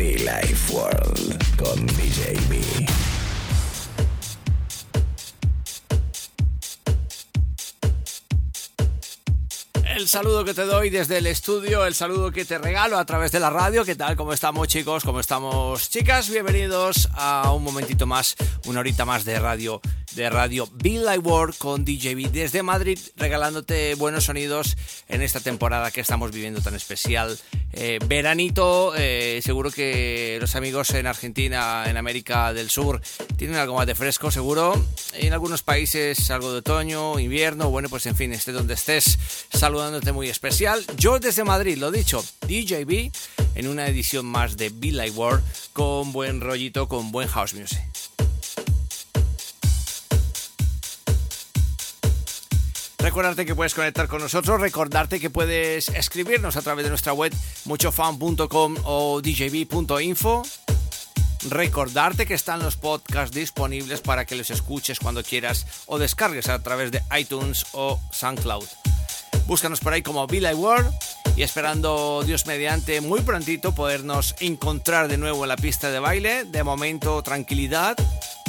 [0.00, 1.86] Life World con.
[10.00, 13.32] El saludo que te doy desde el estudio, el saludo que te regalo a través
[13.32, 13.84] de la radio.
[13.84, 14.16] ¿Qué tal?
[14.16, 15.04] ¿Cómo estamos chicos?
[15.04, 16.30] ¿Cómo estamos chicas?
[16.30, 19.82] Bienvenidos a un momentito más, una horita más de radio,
[20.14, 24.76] de radio Be Live World con DJB desde Madrid, regalándote buenos sonidos
[25.08, 27.38] en esta temporada que estamos viviendo tan especial.
[27.72, 33.00] Eh, veranito, eh, seguro que los amigos en Argentina, en América del Sur,
[33.36, 34.74] tienen algo más de fresco, seguro.
[35.14, 39.18] En algunos países algo de otoño, invierno, bueno, pues en fin, esté donde estés,
[39.52, 40.84] saludándote muy especial.
[40.96, 43.10] Yo desde Madrid, lo dicho, DJB,
[43.54, 47.80] en una edición más de Be Live World, con buen rollito, con buen house music.
[53.10, 57.34] Recordarte que puedes conectar con nosotros, recordarte que puedes escribirnos a través de nuestra web
[57.64, 60.44] muchofan.com o djb.info.
[61.48, 66.62] Recordarte que están los podcasts disponibles para que los escuches cuando quieras o descargues a
[66.62, 68.68] través de iTunes o SoundCloud.
[69.48, 70.94] Búscanos por ahí como Like World
[71.36, 76.44] y esperando Dios mediante muy prontito podernos encontrar de nuevo en la pista de baile.
[76.44, 77.96] De momento tranquilidad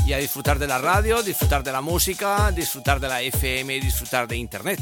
[0.06, 4.28] y a disfrutar de la radio, disfrutar de la música, disfrutar de la FM disfrutar
[4.28, 4.80] de Internet.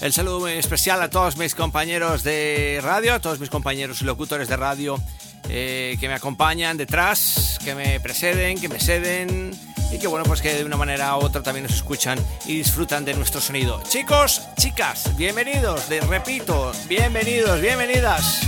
[0.00, 4.48] El saludo especial a todos mis compañeros de radio, a todos mis compañeros y locutores
[4.48, 5.00] de radio
[5.48, 9.52] eh, que me acompañan detrás, que me preceden, que me ceden
[9.92, 13.04] y que bueno, pues que de una manera u otra también nos escuchan y disfrutan
[13.04, 13.80] de nuestro sonido.
[13.88, 18.40] Chicos, chicas, bienvenidos, de, repito, bienvenidos, bienvenidas.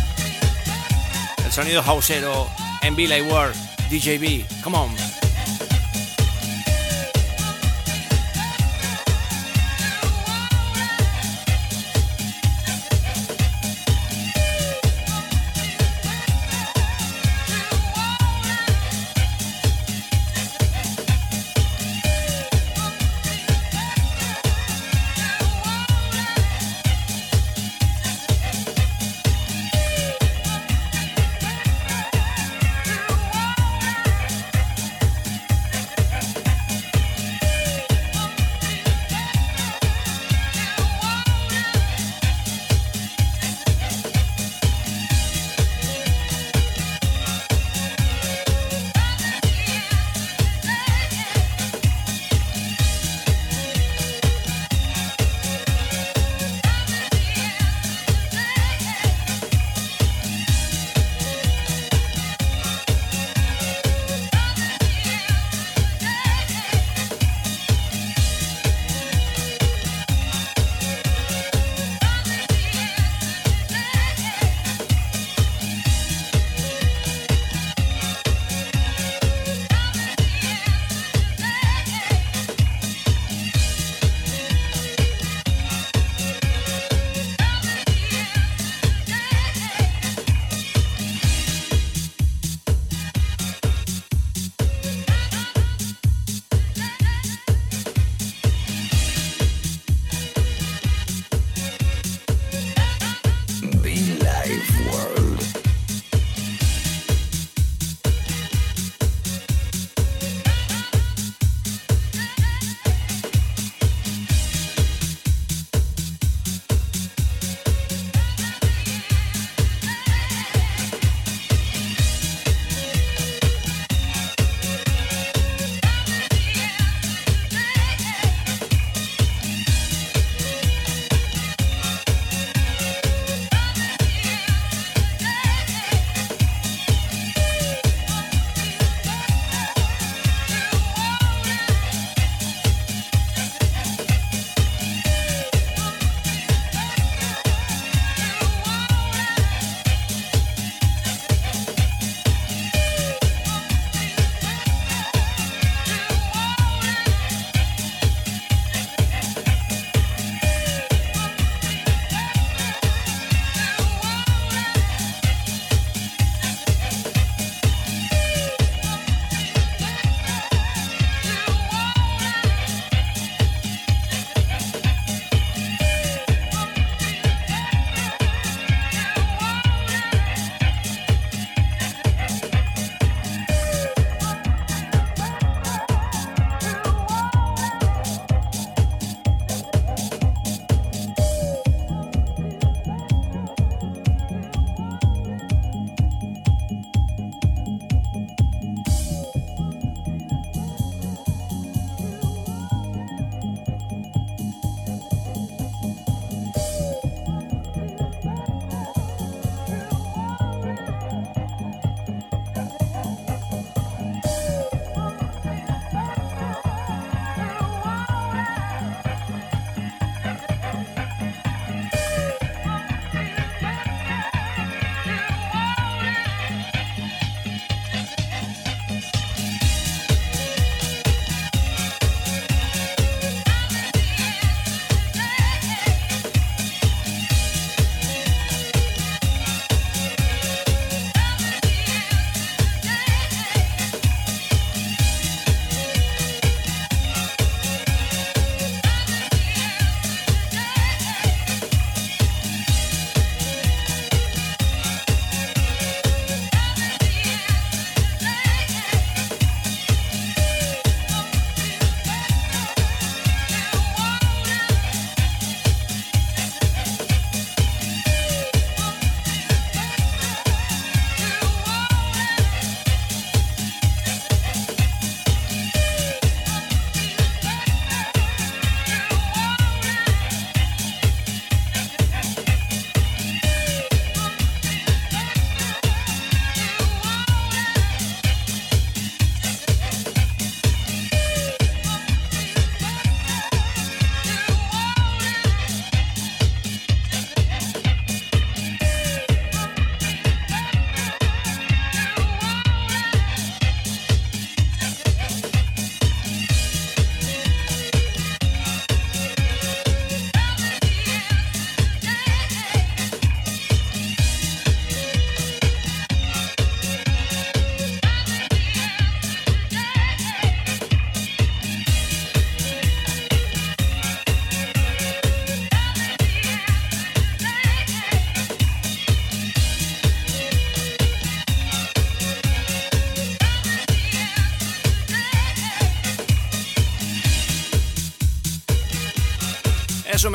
[1.45, 2.49] El sonido hausero
[2.83, 3.55] en Billy World,
[3.91, 5.14] DJB, come on.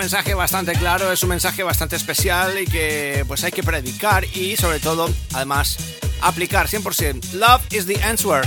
[0.10, 4.58] Mensaje bastante claro, es un mensaje bastante especial y que pues hay que predicar y
[4.58, 5.78] sobre todo, además,
[6.22, 7.34] aplicar 100%.
[7.34, 8.42] Love is the answer.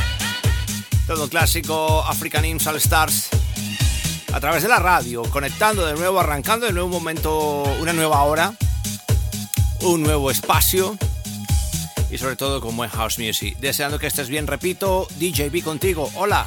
[1.06, 3.28] Todo clásico African Hymns All Stars
[4.32, 8.20] a través de la radio, conectando de nuevo, arrancando de nuevo un momento, una nueva
[8.24, 8.54] hora,
[9.82, 10.98] un nuevo espacio
[12.10, 13.56] y sobre todo con buen house music.
[13.58, 16.10] Deseando que estés bien, repito, DJB contigo.
[16.16, 16.44] Hola.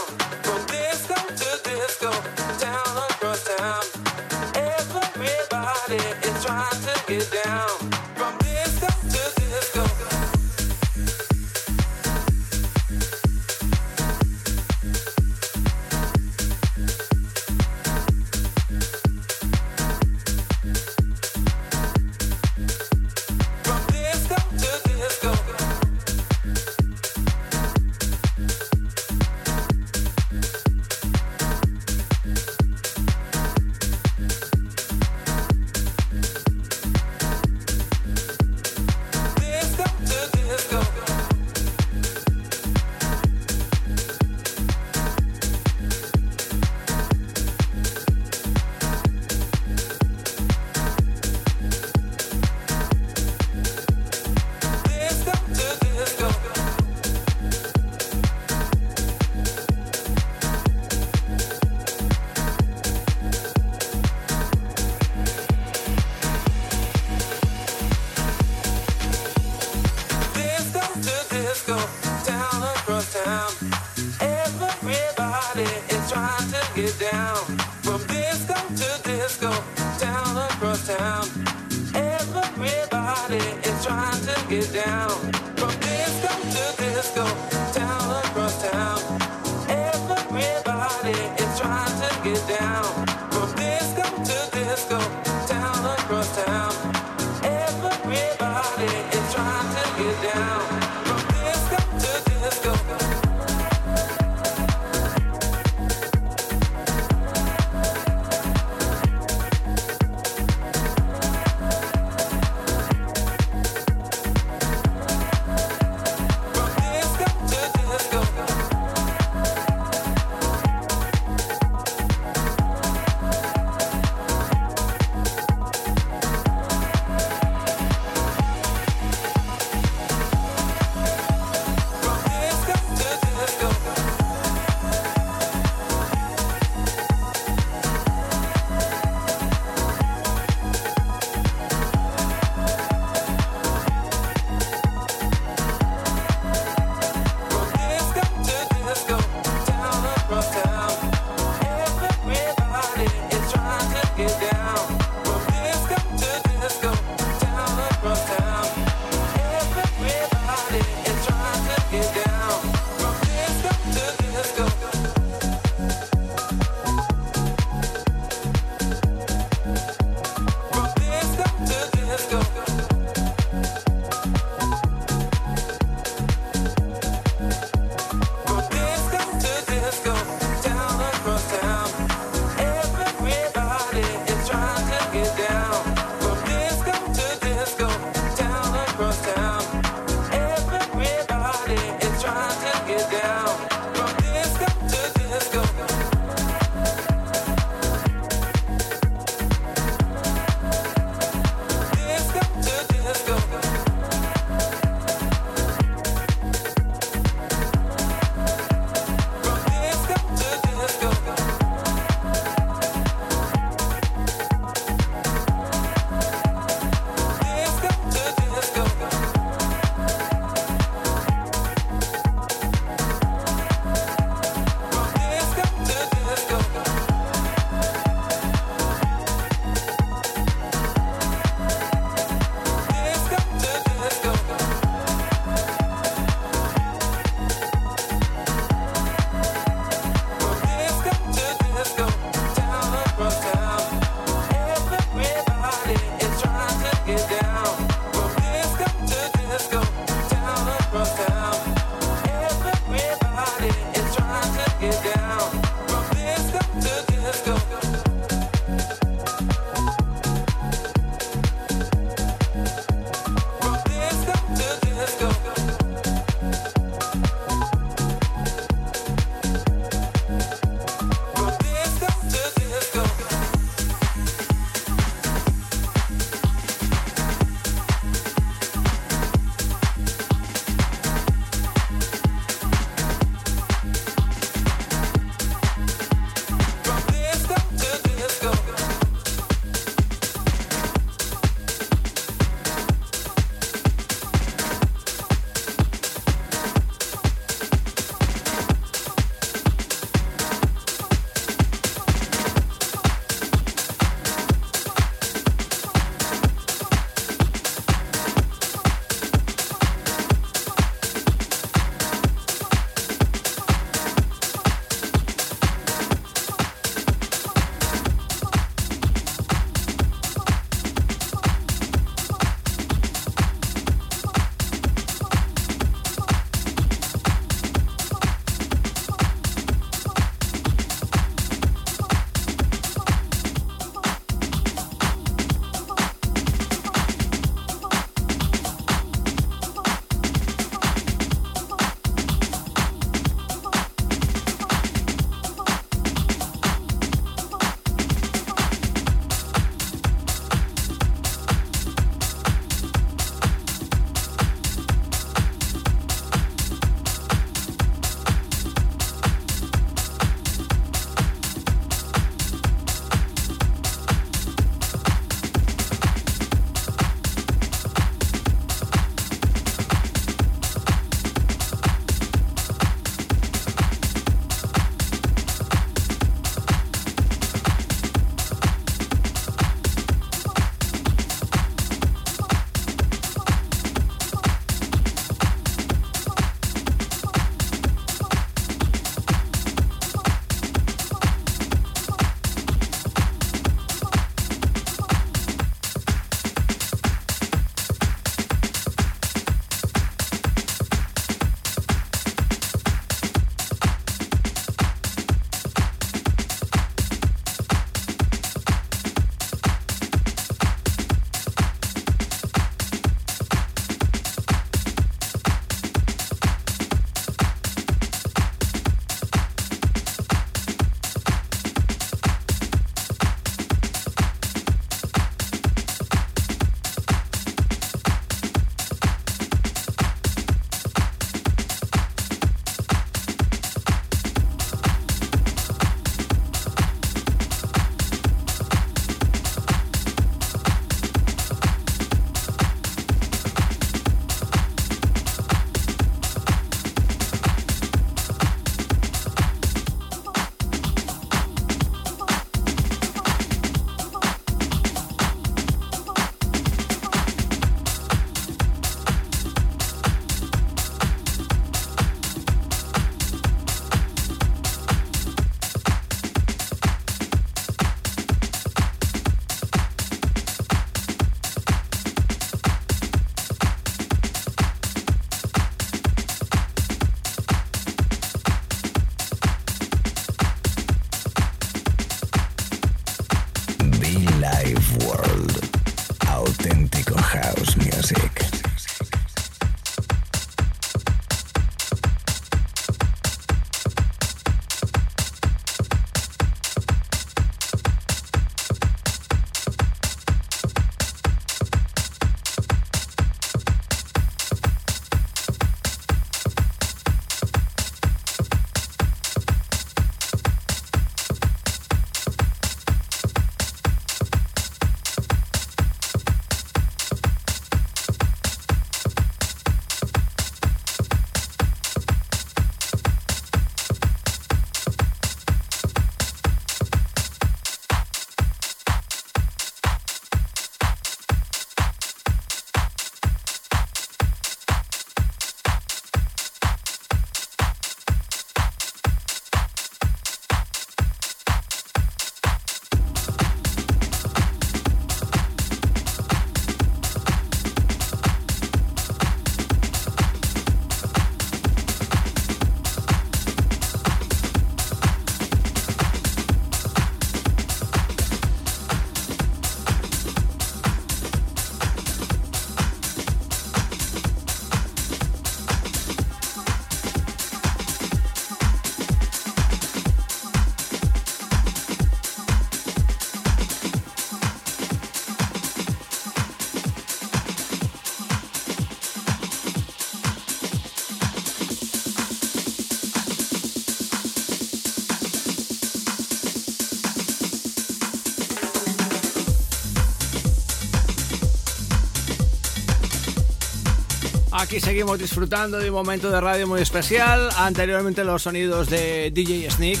[594.50, 597.50] Aquí seguimos disfrutando de un momento de radio muy especial.
[597.58, 600.00] Anteriormente los sonidos de DJ Sneak.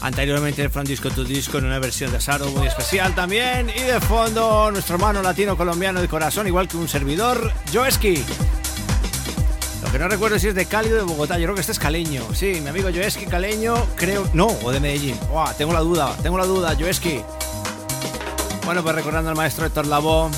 [0.00, 3.68] Anteriormente From Disco to Disco en una versión de Saro muy especial también.
[3.68, 8.24] Y de fondo nuestro hermano latino colombiano de corazón, igual que un servidor, Joeski.
[9.82, 11.72] Lo que no recuerdo si es de Cálido o de Bogotá, yo creo que este
[11.72, 12.22] es caleño.
[12.34, 14.28] Sí, mi amigo Joeski caleño, creo.
[14.32, 15.18] No, o de Medellín.
[15.58, 17.20] tengo la duda, tengo la duda, Joeski.
[18.64, 20.30] Bueno, pues recordando al maestro Héctor Lavoe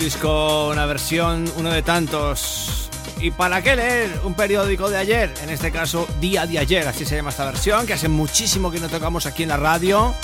[0.00, 2.88] disco, una versión, uno de tantos.
[3.20, 5.34] ¿Y para qué leer un periódico de ayer?
[5.42, 8.80] En este caso, Día de Ayer, así se llama esta versión, que hace muchísimo que
[8.80, 10.14] no tocamos aquí en la radio.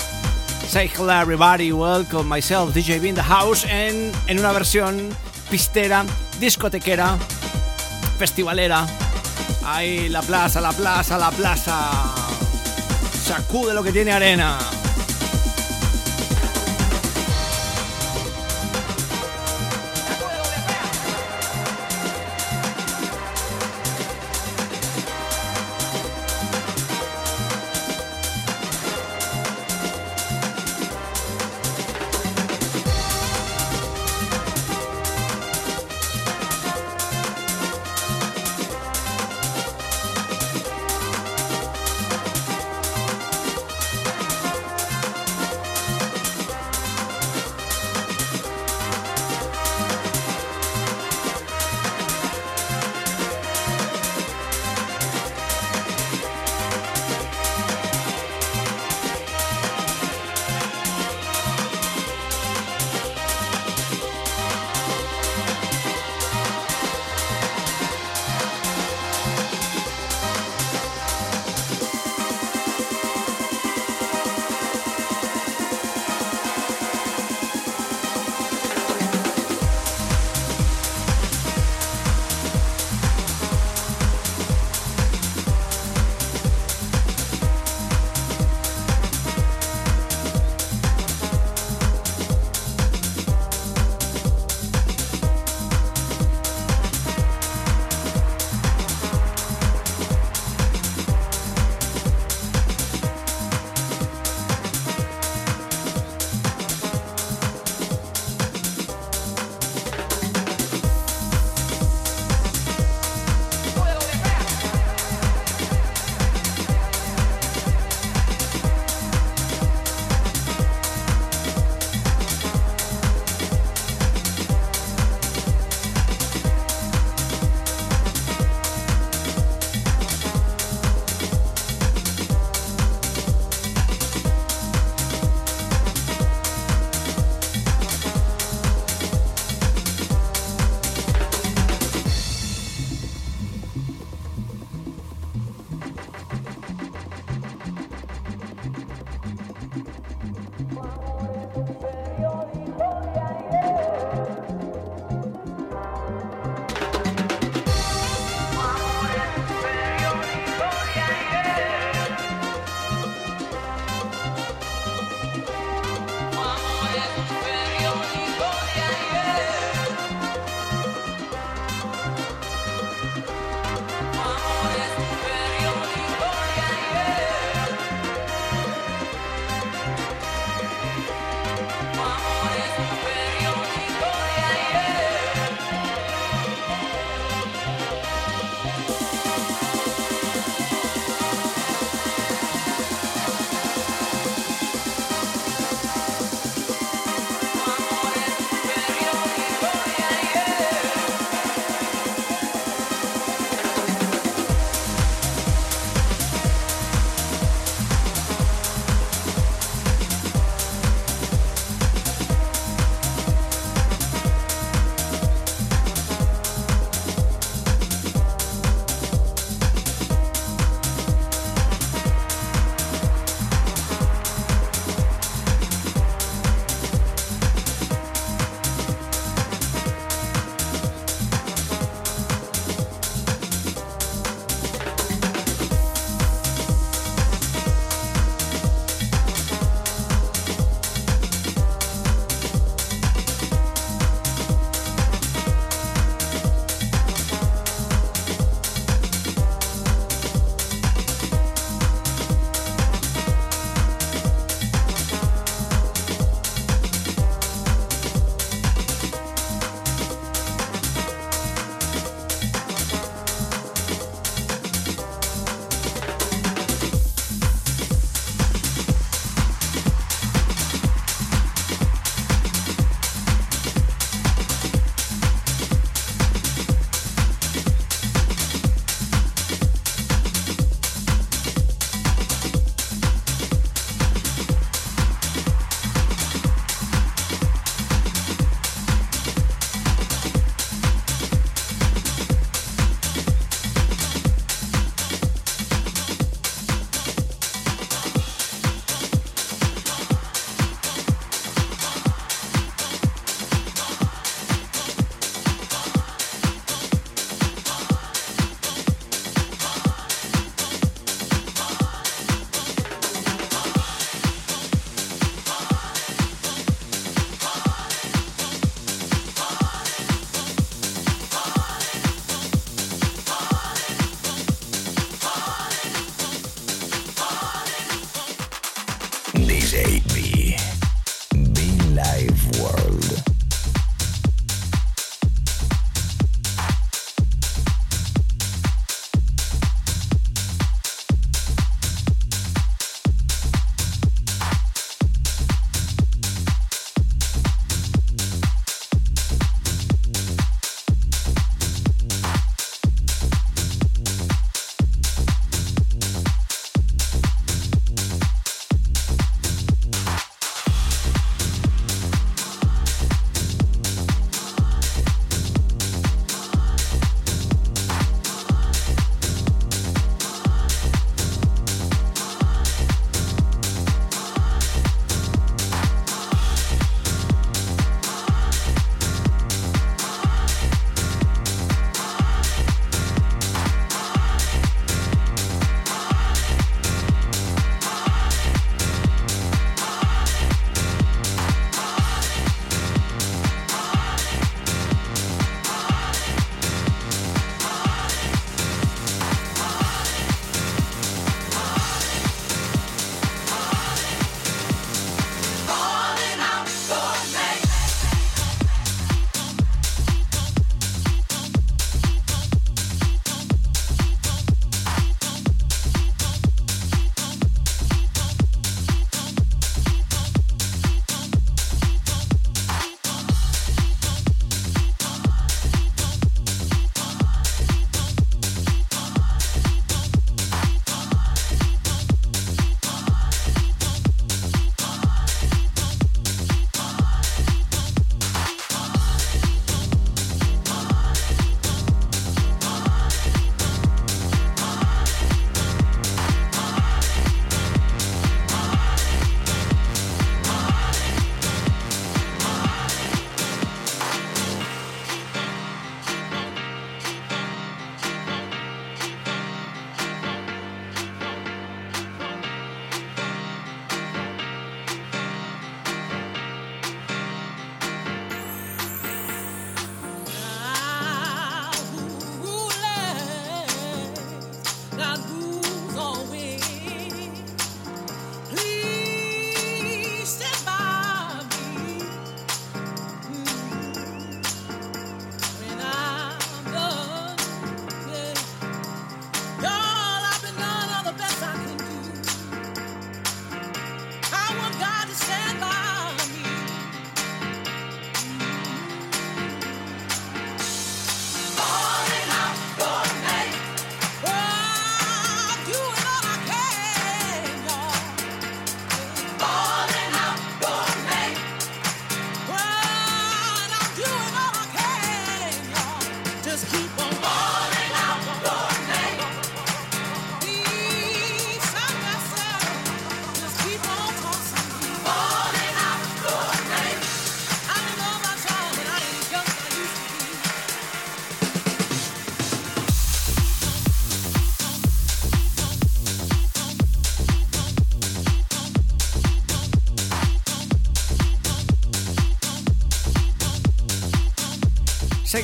[0.67, 5.09] Say hello everybody, welcome myself, DJ B in the house, en, en una versión
[5.51, 6.03] pistera,
[6.39, 7.15] discotequera,
[8.17, 8.87] festivalera.
[9.63, 11.91] Ahí, la plaza, la plaza, la plaza.
[13.23, 14.57] Sacude lo que tiene arena.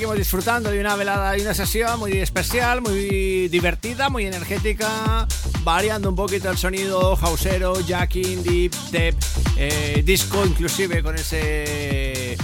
[0.03, 5.25] Seguimos disfrutando de una velada y una sesión muy especial, muy divertida, muy energética,
[5.63, 9.15] variando un poquito el sonido hausero, jacking, deep, deep,
[9.55, 12.35] eh, disco, inclusive con ese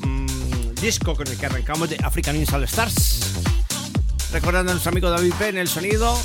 [0.00, 3.18] mmm, disco con el que arrancamos de African Insal Stars.
[4.30, 6.16] Recordando a nuestro amigo David Penn el sonido,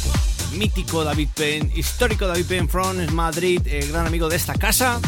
[0.52, 5.02] mítico David Penn, histórico David Penn from Madrid, el gran amigo de esta casa.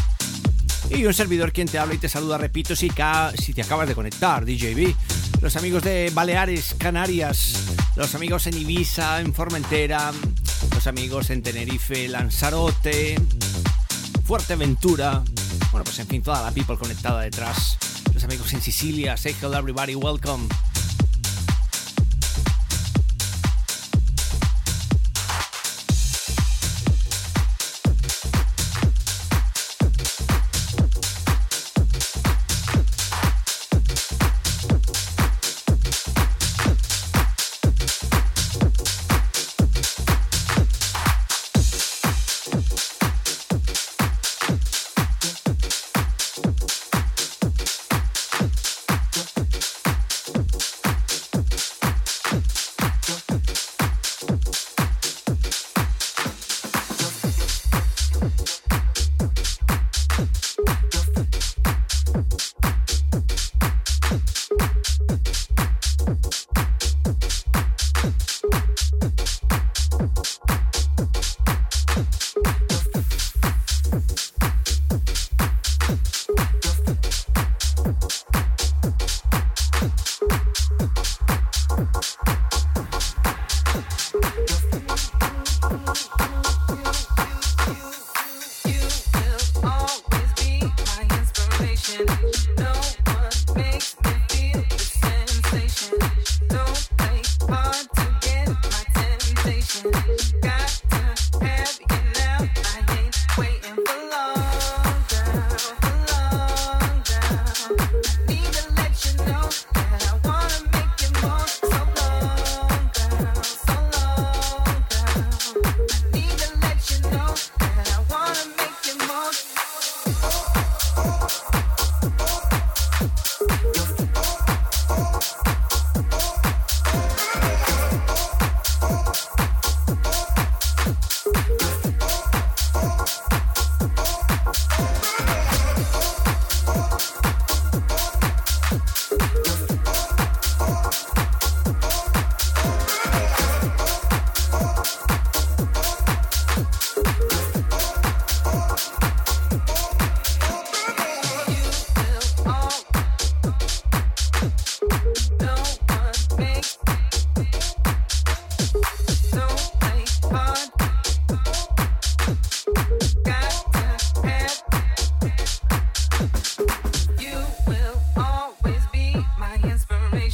[0.90, 2.90] Y un servidor quien te habla y te saluda, repito, si,
[3.38, 4.96] si te acabas de conectar, DJB
[5.46, 10.12] los amigos de Baleares, Canarias, los amigos en Ibiza, en Formentera,
[10.74, 13.16] los amigos en Tenerife, Lanzarote,
[14.24, 15.24] Fuerteventura,
[15.72, 17.78] bueno, pues en fin, toda la people conectada detrás,
[18.12, 20.48] los amigos en Sicilia, say hello everybody, welcome.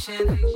[0.04, 0.51] connection.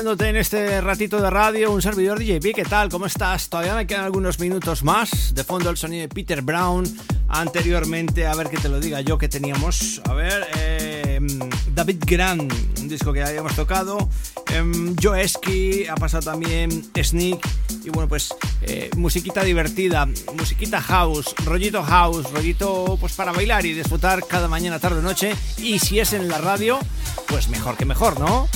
[0.00, 2.88] Acompañándote en este ratito de radio, un servidor DJP, ¿qué tal?
[2.88, 3.50] ¿Cómo estás?
[3.50, 5.34] Todavía me quedan algunos minutos más.
[5.34, 6.84] De fondo el sonido de Peter Brown.
[7.28, 11.20] Anteriormente, a ver que te lo diga yo, que teníamos, a ver, eh,
[11.74, 14.08] David Grant, un disco que habíamos tocado.
[14.50, 17.46] Eh, Joeski, ha pasado también Sneak.
[17.84, 23.74] Y bueno, pues eh, musiquita divertida, musiquita house, rollito house, rollito pues para bailar y
[23.74, 25.34] disfrutar cada mañana, tarde, noche.
[25.58, 26.78] Y si es en la radio,
[27.28, 28.48] pues mejor que mejor, ¿no?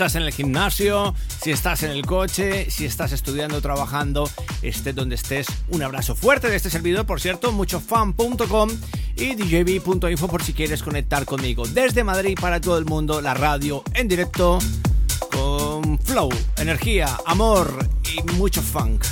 [0.00, 4.30] Estás en el gimnasio, si estás en el coche, si estás estudiando, trabajando,
[4.62, 5.46] esté donde estés.
[5.68, 8.70] Un abrazo fuerte de este servidor, por cierto, muchofan.com
[9.16, 11.66] y djb.info por si quieres conectar conmigo.
[11.66, 14.58] Desde Madrid para todo el mundo, la radio en directo
[15.32, 19.04] con flow, energía, amor y mucho funk.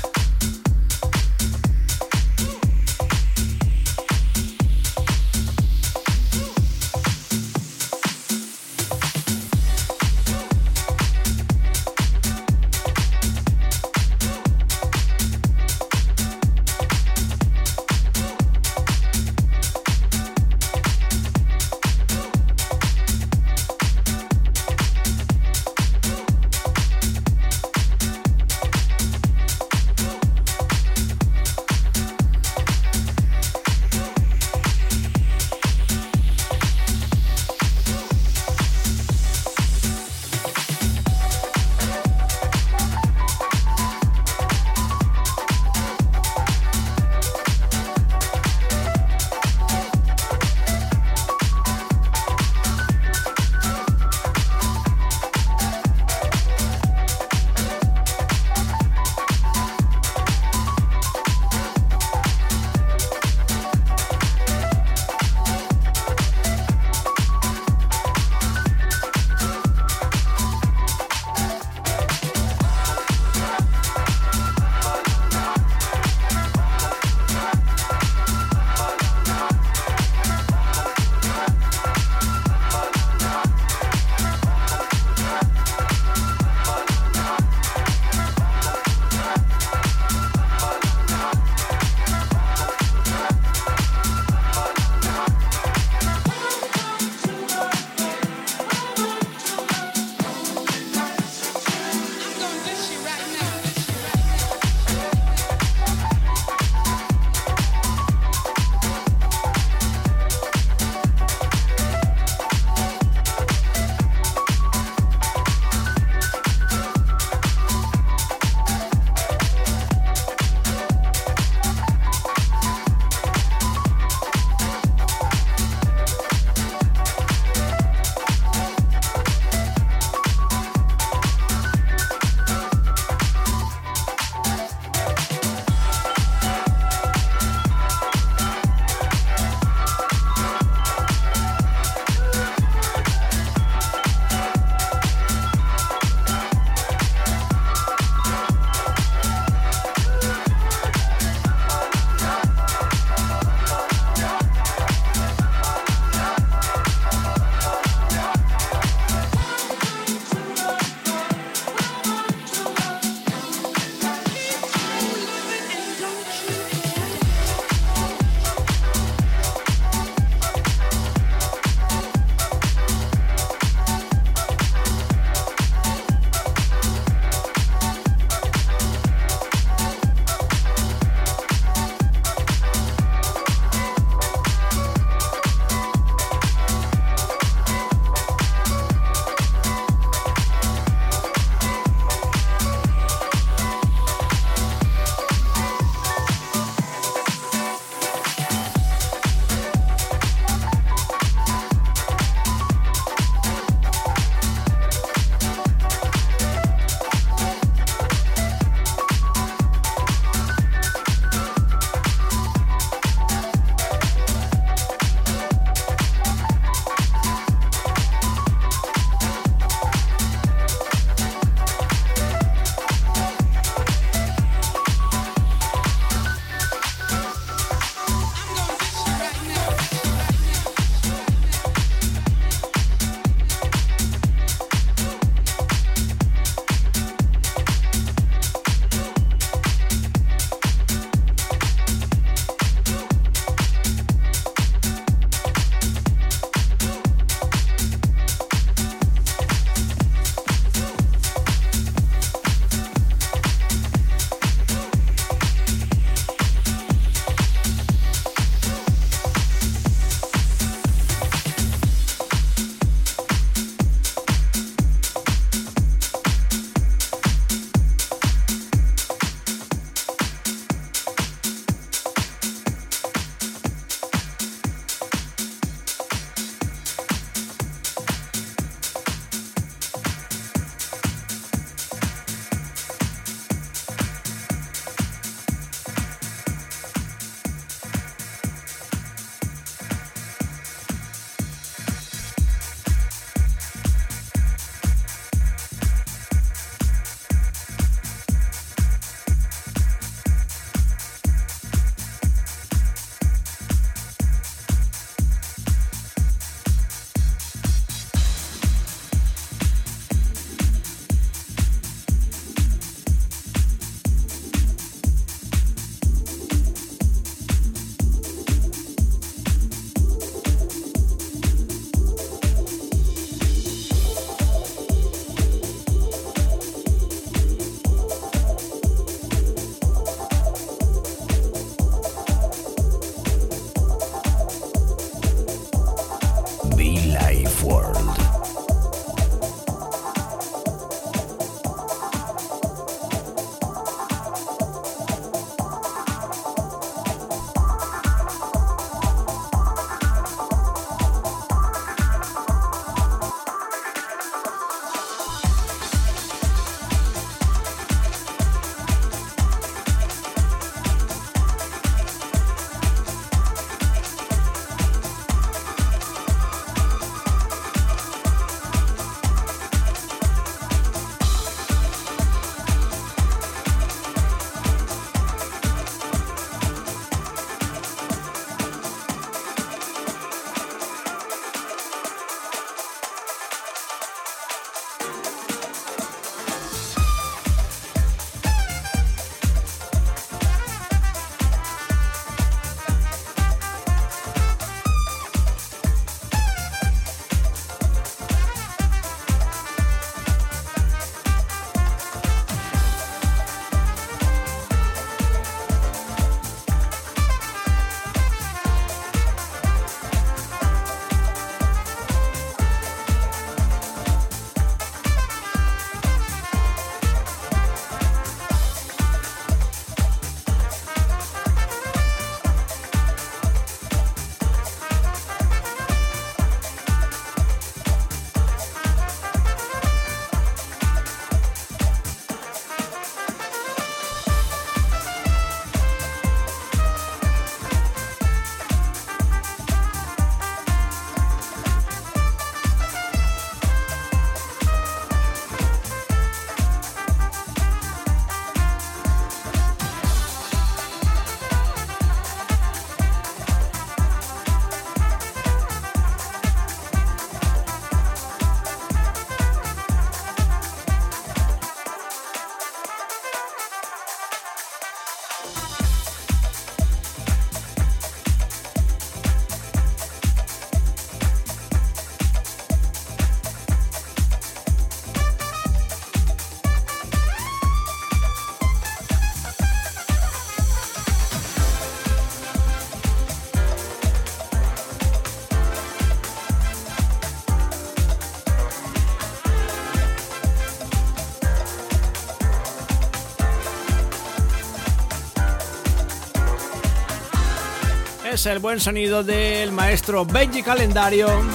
[498.38, 501.26] Es el buen sonido del maestro Benji Calendario.
[501.40, 501.50] Un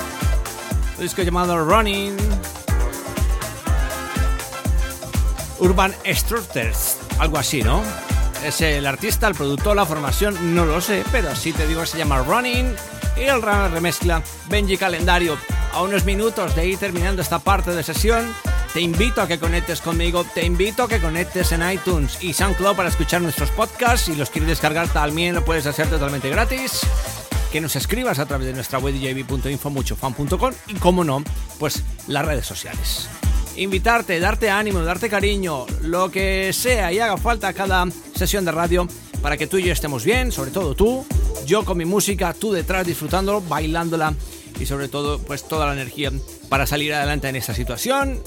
[0.99, 2.17] disco llamado Running.
[5.59, 7.81] Urban Structures, algo así, ¿no?
[8.45, 11.97] Es el artista, el productor, la formación, no lo sé, pero así te digo se
[11.97, 12.75] llama Running.
[13.15, 15.37] Y el remezcla Benji Calendario.
[15.71, 18.25] A unos minutos de ir terminando esta parte de sesión,
[18.73, 22.75] te invito a que conectes conmigo, te invito a que conectes en iTunes y SoundCloud
[22.75, 24.07] para escuchar nuestros podcasts.
[24.07, 26.81] Si los quieres descargar también lo puedes hacer totalmente gratis.
[27.51, 31.23] Que nos escribas a través de nuestra web djb.info muchofan.com y como no,
[31.59, 33.07] pues las redes sociales.
[33.57, 38.87] Invitarte, darte ánimo, darte cariño, lo que sea y haga falta cada sesión de radio
[39.21, 41.05] para que tú y yo estemos bien, sobre todo tú,
[41.45, 44.15] yo con mi música, tú detrás disfrutándolo, bailándola
[44.59, 46.11] y sobre todo pues toda la energía
[46.49, 48.19] para salir adelante en esta situación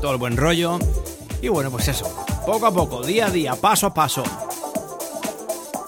[0.00, 0.78] todo el buen rollo.
[1.42, 2.10] Y bueno, pues eso,
[2.46, 4.24] poco a poco, día a día, paso a paso.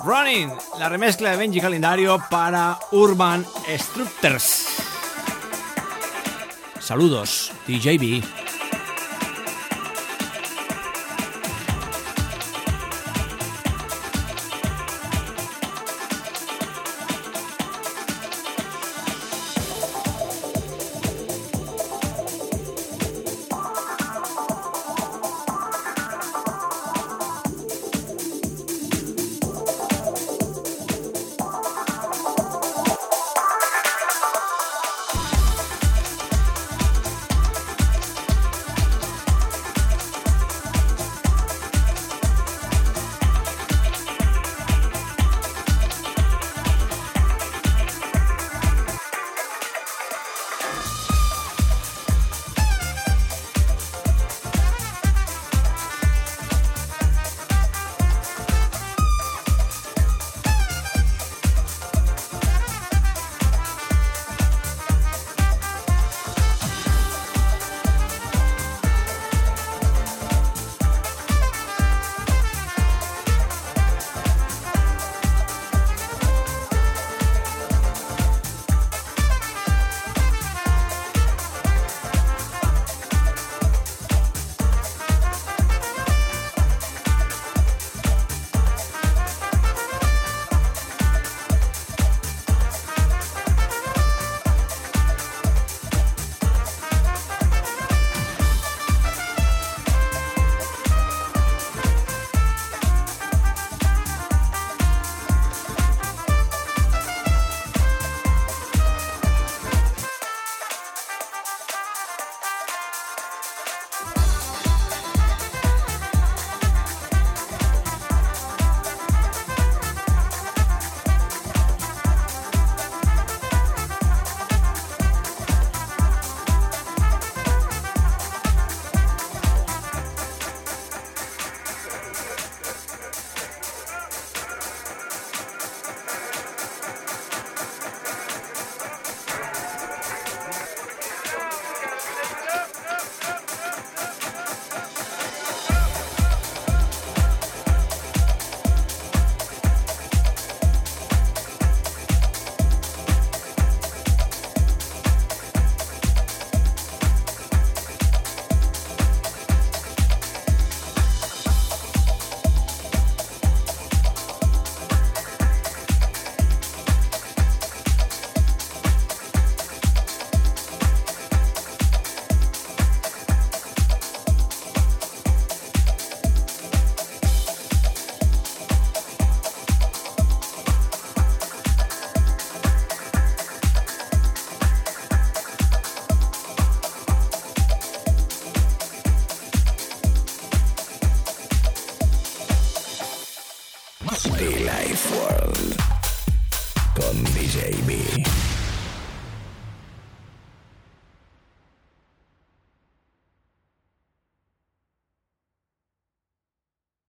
[0.04, 3.44] Running, la remezcla de Benji Calendario para Urban
[3.78, 4.66] Structures.
[6.80, 8.47] Saludos, DJB.